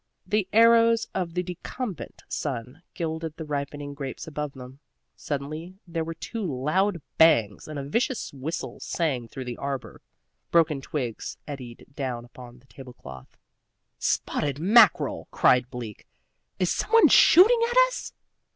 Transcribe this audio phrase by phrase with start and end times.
[0.25, 4.79] The arrows of the decumbent sun gilded the ripening grapes above them.
[5.15, 10.01] Suddenly there were two loud bangs and a vicious whistle sang through the arbor.
[10.49, 13.37] Broken twigs eddied down upon the table cloth.
[13.99, 16.07] "Spotted mackerel!" cried Bleak.
[16.57, 18.11] "Is some one shooting at us?"